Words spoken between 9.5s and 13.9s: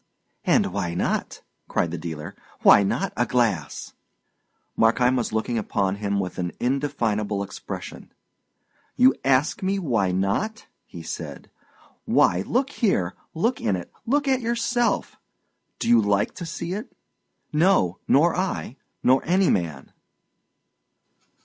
me why not?" he said. "Why, look here look in